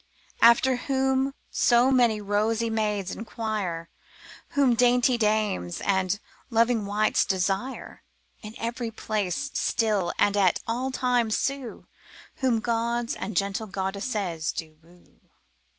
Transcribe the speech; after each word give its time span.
After 0.41 0.77
whom 0.77 1.35
so 1.51 1.91
many 1.91 2.19
rosy 2.19 2.71
maids 2.71 3.11
inquire, 3.15 3.87
Whom 4.57 4.73
dainty 4.73 5.15
dames 5.15 5.79
and 5.81 6.19
loving 6.49 6.87
wights 6.87 7.23
desire, 7.23 8.01
In 8.41 8.55
every 8.57 8.89
place, 8.89 9.51
still, 9.53 10.11
and 10.17 10.35
at 10.35 10.59
all 10.65 10.89
times 10.89 11.37
sue, 11.37 11.85
Whom 12.37 12.61
gods 12.61 13.13
and 13.13 13.37
gentle 13.37 13.67
goddesses 13.67 14.51
do 14.51 14.79
woo. 14.81 15.21